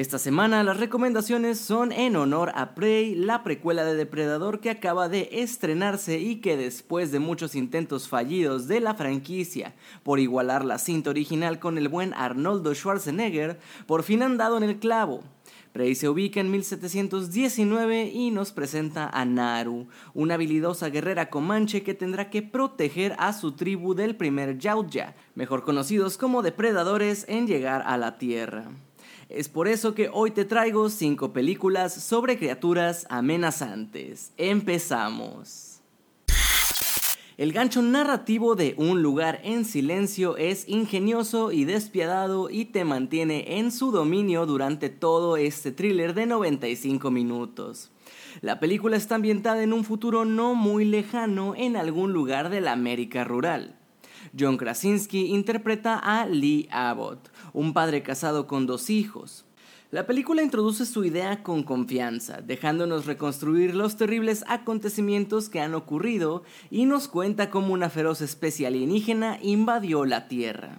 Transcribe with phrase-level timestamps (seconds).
[0.00, 5.10] Esta semana las recomendaciones son en honor a Prey, la precuela de Depredador que acaba
[5.10, 10.78] de estrenarse y que después de muchos intentos fallidos de la franquicia por igualar la
[10.78, 15.22] cinta original con el buen Arnoldo Schwarzenegger, por fin han dado en el clavo.
[15.74, 21.92] Prey se ubica en 1719 y nos presenta a Naru, una habilidosa guerrera comanche que
[21.92, 27.82] tendrá que proteger a su tribu del primer Yautja, mejor conocidos como depredadores en llegar
[27.84, 28.70] a la Tierra.
[29.30, 34.32] Es por eso que hoy te traigo 5 películas sobre criaturas amenazantes.
[34.36, 35.80] Empezamos.
[37.36, 43.58] El gancho narrativo de Un lugar en silencio es ingenioso y despiadado y te mantiene
[43.58, 47.92] en su dominio durante todo este thriller de 95 minutos.
[48.40, 52.72] La película está ambientada en un futuro no muy lejano en algún lugar de la
[52.72, 53.79] América rural.
[54.38, 59.44] John Krasinski interpreta a Lee Abbott, un padre casado con dos hijos.
[59.90, 66.44] La película introduce su idea con confianza, dejándonos reconstruir los terribles acontecimientos que han ocurrido
[66.70, 70.78] y nos cuenta cómo una feroz especie alienígena invadió la Tierra.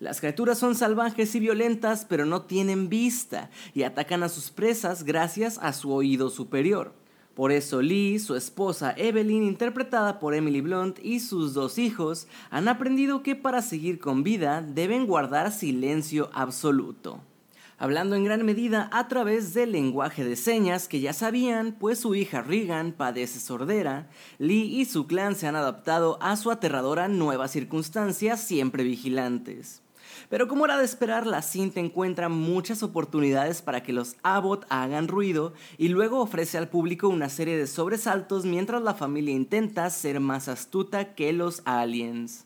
[0.00, 5.04] Las criaturas son salvajes y violentas, pero no tienen vista y atacan a sus presas
[5.04, 6.92] gracias a su oído superior.
[7.34, 12.68] Por eso Lee, su esposa Evelyn, interpretada por Emily Blunt, y sus dos hijos han
[12.68, 17.20] aprendido que para seguir con vida deben guardar silencio absoluto.
[17.76, 22.14] Hablando en gran medida a través del lenguaje de señas que ya sabían, pues su
[22.14, 27.48] hija Regan padece sordera, Lee y su clan se han adaptado a su aterradora nueva
[27.48, 29.82] circunstancia, siempre vigilantes.
[30.28, 35.08] Pero como era de esperar, la cinta encuentra muchas oportunidades para que los Abbott hagan
[35.08, 40.20] ruido y luego ofrece al público una serie de sobresaltos mientras la familia intenta ser
[40.20, 42.44] más astuta que los aliens.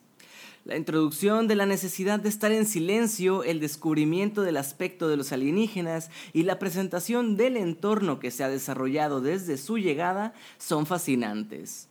[0.69, 5.33] La introducción de la necesidad de estar en silencio, el descubrimiento del aspecto de los
[5.33, 11.89] alienígenas y la presentación del entorno que se ha desarrollado desde su llegada son fascinantes.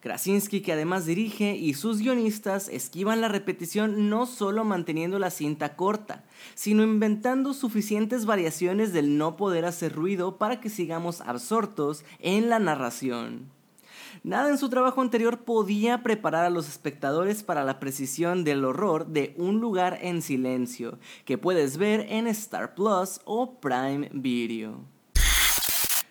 [0.00, 5.76] Krasinski, que además dirige, y sus guionistas esquivan la repetición no solo manteniendo la cinta
[5.76, 6.24] corta,
[6.54, 12.58] sino inventando suficientes variaciones del no poder hacer ruido para que sigamos absortos en la
[12.58, 13.50] narración.
[14.22, 19.06] Nada en su trabajo anterior podía preparar a los espectadores para la precisión del horror
[19.06, 24.80] de Un lugar en silencio, que puedes ver en Star Plus o Prime Video.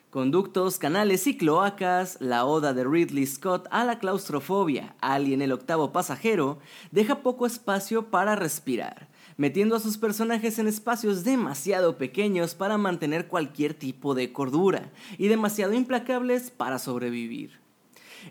[0.09, 5.92] Conductos, canales y cloacas, la oda de Ridley Scott a la claustrofobia, Alien el octavo
[5.92, 6.58] pasajero,
[6.90, 13.28] deja poco espacio para respirar, metiendo a sus personajes en espacios demasiado pequeños para mantener
[13.28, 17.59] cualquier tipo de cordura y demasiado implacables para sobrevivir.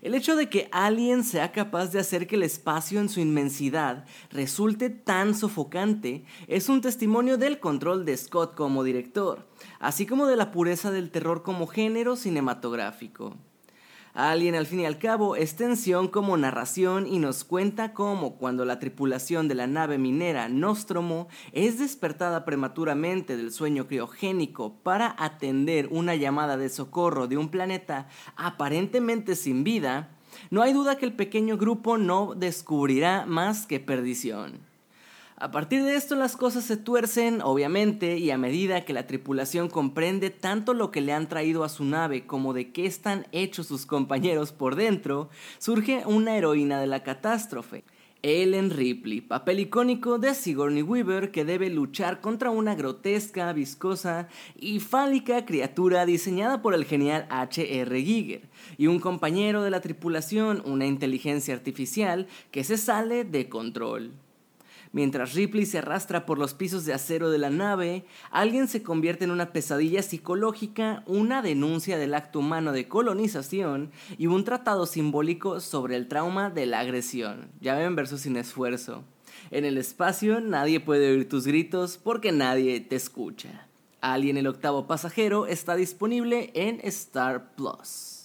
[0.01, 4.05] El hecho de que Alien sea capaz de hacer que el espacio en su inmensidad
[4.31, 9.47] resulte tan sofocante es un testimonio del control de Scott como director,
[9.79, 13.35] así como de la pureza del terror como género cinematográfico.
[14.13, 18.65] Alien al fin y al cabo es tensión como narración y nos cuenta cómo cuando
[18.65, 25.87] la tripulación de la nave minera Nostromo es despertada prematuramente del sueño criogénico para atender
[25.91, 30.09] una llamada de socorro de un planeta aparentemente sin vida,
[30.49, 34.68] no hay duda que el pequeño grupo no descubrirá más que perdición.
[35.41, 39.69] A partir de esto las cosas se tuercen, obviamente, y a medida que la tripulación
[39.69, 43.67] comprende tanto lo que le han traído a su nave como de qué están hechos
[43.67, 47.85] sus compañeros por dentro, surge una heroína de la catástrofe.
[48.21, 54.27] Ellen Ripley, papel icónico de Sigourney Weaver que debe luchar contra una grotesca, viscosa
[54.59, 58.01] y fálica criatura diseñada por el genial H.R.
[58.01, 58.41] Giger
[58.77, 64.11] y un compañero de la tripulación, una inteligencia artificial que se sale de control.
[64.91, 69.23] Mientras Ripley se arrastra por los pisos de acero de la nave, alguien se convierte
[69.23, 75.59] en una pesadilla psicológica, una denuncia del acto humano de colonización y un tratado simbólico
[75.59, 77.49] sobre el trauma de la agresión.
[77.61, 79.03] Ya ven versos sin esfuerzo.
[79.51, 83.67] En el espacio nadie puede oír tus gritos porque nadie te escucha.
[84.01, 88.18] Alien el octavo pasajero está disponible en Star Plus.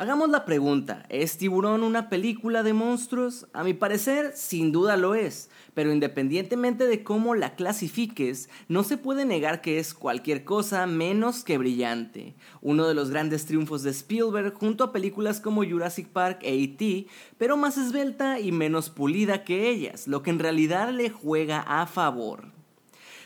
[0.00, 3.48] Hagamos la pregunta, ¿es Tiburón una película de monstruos?
[3.52, 8.96] A mi parecer, sin duda lo es, pero independientemente de cómo la clasifiques, no se
[8.96, 12.34] puede negar que es cualquier cosa menos que brillante.
[12.62, 17.06] Uno de los grandes triunfos de Spielberg junto a películas como Jurassic Park e E.T.,
[17.36, 21.86] pero más esbelta y menos pulida que ellas, lo que en realidad le juega a
[21.86, 22.52] favor.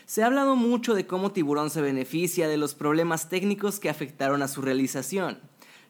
[0.05, 4.41] Se ha hablado mucho de cómo Tiburón se beneficia de los problemas técnicos que afectaron
[4.41, 5.39] a su realización.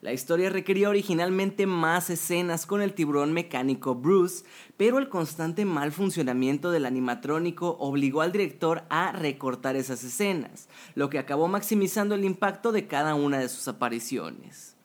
[0.02, 4.44] La historia requería originalmente más escenas con el tiburón mecánico Bruce,
[4.76, 11.10] pero el constante mal funcionamiento del animatrónico obligó al director a recortar esas escenas, lo
[11.10, 14.75] que acabó maximizando el impacto de cada una de sus apariciones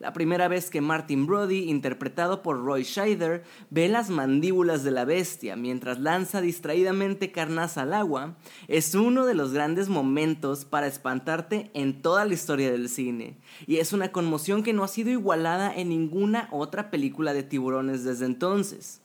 [0.00, 5.04] la primera vez que Martin Brody, interpretado por Roy Scheider, ve las mandíbulas de la
[5.04, 8.34] bestia mientras lanza distraídamente carnaza al agua,
[8.66, 13.36] es uno de los grandes momentos para espantarte en toda la historia del cine,
[13.66, 18.02] y es una conmoción que no ha sido igualada en ninguna otra película de tiburones
[18.02, 19.02] desde entonces.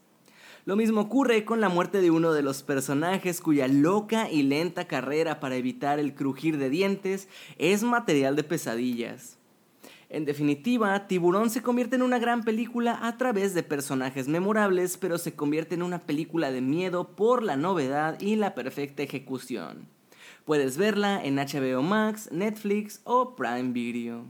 [0.63, 4.87] Lo mismo ocurre con la muerte de uno de los personajes cuya loca y lenta
[4.87, 7.27] carrera para evitar el crujir de dientes
[7.57, 9.37] es material de pesadillas.
[10.09, 15.17] En definitiva, Tiburón se convierte en una gran película a través de personajes memorables, pero
[15.17, 19.87] se convierte en una película de miedo por la novedad y la perfecta ejecución.
[20.45, 24.25] Puedes verla en HBO Max, Netflix o Prime Video.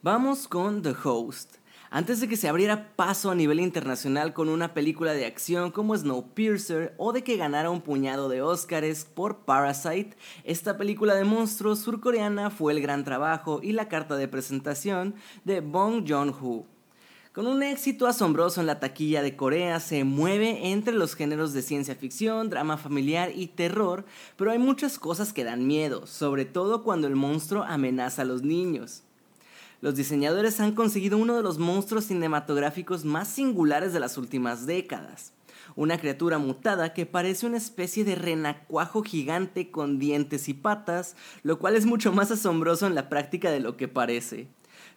[0.00, 1.57] Vamos con The Host.
[1.90, 5.96] Antes de que se abriera paso a nivel internacional con una película de acción como
[5.96, 10.14] Snowpiercer o de que ganara un puñado de Oscars por Parasite,
[10.44, 15.14] esta película de monstruos surcoreana fue el gran trabajo y la carta de presentación
[15.44, 16.66] de Bong Joon-ho.
[17.32, 21.62] Con un éxito asombroso en la taquilla de Corea, se mueve entre los géneros de
[21.62, 24.04] ciencia ficción, drama familiar y terror,
[24.36, 28.42] pero hay muchas cosas que dan miedo, sobre todo cuando el monstruo amenaza a los
[28.42, 29.04] niños
[29.80, 35.32] los diseñadores han conseguido uno de los monstruos cinematográficos más singulares de las últimas décadas.
[35.76, 41.14] Una criatura mutada que parece una especie de renacuajo gigante con dientes y patas,
[41.44, 44.48] lo cual es mucho más asombroso en la práctica de lo que parece.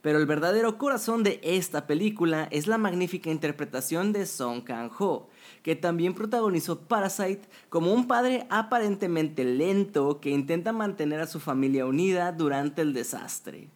[0.01, 5.29] Pero el verdadero corazón de esta película es la magnífica interpretación de Song Kang-ho,
[5.61, 11.85] que también protagonizó Parasite como un padre aparentemente lento que intenta mantener a su familia
[11.85, 13.69] unida durante el desastre.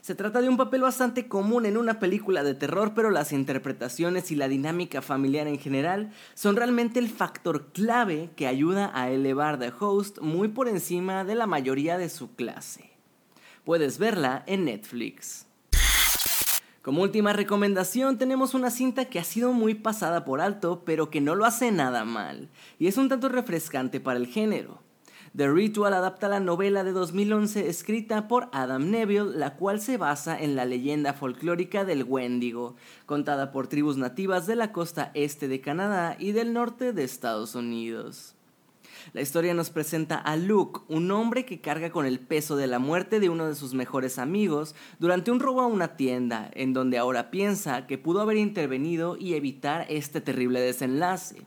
[0.00, 4.30] Se trata de un papel bastante común en una película de terror, pero las interpretaciones
[4.30, 9.58] y la dinámica familiar en general son realmente el factor clave que ayuda a elevar
[9.58, 12.90] The Host muy por encima de la mayoría de su clase.
[13.64, 15.46] Puedes verla en Netflix.
[16.80, 21.20] Como última recomendación tenemos una cinta que ha sido muy pasada por alto, pero que
[21.20, 22.48] no lo hace nada mal,
[22.78, 24.87] y es un tanto refrescante para el género.
[25.38, 30.36] The Ritual adapta la novela de 2011 escrita por Adam Neville, la cual se basa
[30.36, 32.74] en la leyenda folclórica del Wendigo,
[33.06, 37.54] contada por tribus nativas de la costa este de Canadá y del norte de Estados
[37.54, 38.34] Unidos.
[39.12, 42.80] La historia nos presenta a Luke, un hombre que carga con el peso de la
[42.80, 46.98] muerte de uno de sus mejores amigos durante un robo a una tienda, en donde
[46.98, 51.46] ahora piensa que pudo haber intervenido y evitar este terrible desenlace.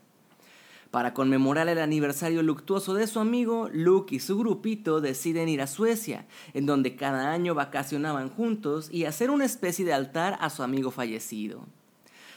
[0.92, 5.66] Para conmemorar el aniversario luctuoso de su amigo, Luke y su grupito deciden ir a
[5.66, 10.62] Suecia, en donde cada año vacacionaban juntos y hacer una especie de altar a su
[10.62, 11.64] amigo fallecido.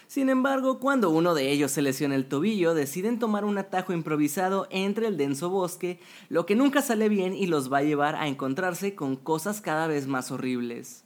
[0.08, 4.68] Sin embargo, cuando uno de ellos se lesiona el tobillo, deciden tomar un atajo improvisado
[4.70, 6.00] entre el denso bosque,
[6.30, 9.88] lo que nunca sale bien y los va a llevar a encontrarse con cosas cada
[9.88, 11.05] vez más horribles.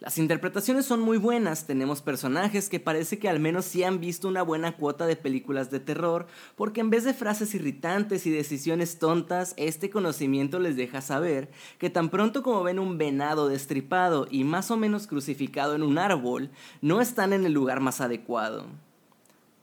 [0.00, 4.28] Las interpretaciones son muy buenas, tenemos personajes que parece que al menos sí han visto
[4.28, 9.00] una buena cuota de películas de terror, porque en vez de frases irritantes y decisiones
[9.00, 14.44] tontas, este conocimiento les deja saber que tan pronto como ven un venado destripado y
[14.44, 16.50] más o menos crucificado en un árbol,
[16.80, 18.66] no están en el lugar más adecuado.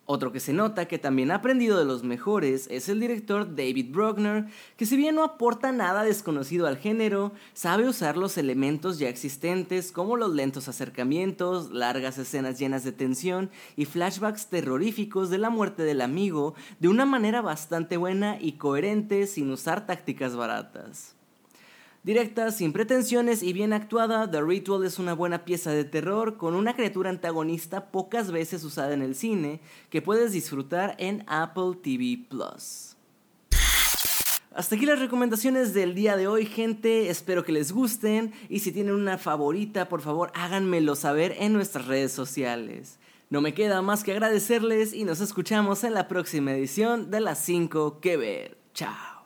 [0.07, 3.91] Otro que se nota que también ha aprendido de los mejores es el director David
[3.91, 4.45] Bruckner,
[4.77, 9.91] que si bien no aporta nada desconocido al género, sabe usar los elementos ya existentes
[9.91, 15.81] como los lentos acercamientos, largas escenas llenas de tensión y flashbacks terroríficos de la muerte
[15.81, 21.14] del amigo de una manera bastante buena y coherente sin usar tácticas baratas.
[22.05, 26.53] Directa, sin pretensiones y bien actuada, The Ritual es una buena pieza de terror con
[26.53, 29.59] una criatura antagonista pocas veces usada en el cine
[29.89, 32.95] que puedes disfrutar en Apple TV Plus.
[34.53, 37.09] Hasta aquí las recomendaciones del día de hoy, gente.
[37.09, 41.87] Espero que les gusten y si tienen una favorita, por favor háganmelo saber en nuestras
[41.87, 42.99] redes sociales.
[43.31, 47.43] No me queda más que agradecerles y nos escuchamos en la próxima edición de las
[47.43, 48.59] 5 que ver.
[48.75, 49.25] Chao.